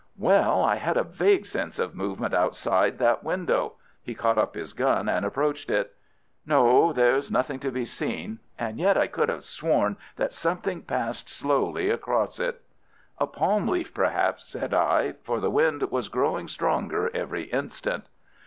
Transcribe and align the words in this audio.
"Well, 0.17 0.63
I 0.63 0.77
had 0.77 0.97
a 0.97 1.03
vague 1.03 1.45
sense 1.45 1.77
of 1.77 1.93
movement 1.93 2.33
outside 2.33 2.97
that 2.97 3.23
window." 3.23 3.73
He 4.01 4.15
caught 4.15 4.39
up 4.39 4.55
his 4.55 4.73
gun 4.73 5.07
and 5.07 5.23
approached 5.23 5.69
it. 5.69 5.93
"No, 6.43 6.91
there's 6.91 7.29
nothing 7.29 7.59
to 7.59 7.69
be 7.71 7.85
seen, 7.85 8.39
and 8.57 8.79
yet 8.79 8.97
I 8.97 9.05
could 9.05 9.29
have 9.29 9.43
sworn 9.43 9.97
that 10.15 10.33
something 10.33 10.81
passed 10.81 11.29
slowly 11.29 11.91
across 11.91 12.39
it." 12.39 12.63
"A 13.19 13.27
palm 13.27 13.67
leaf, 13.67 13.93
perhaps," 13.93 14.49
said 14.49 14.73
I, 14.73 15.11
for 15.21 15.39
the 15.39 15.51
wind 15.51 15.83
was 15.91 16.09
growing 16.09 16.47
stronger 16.47 17.11
every 17.15 17.43
instant. 17.43 18.05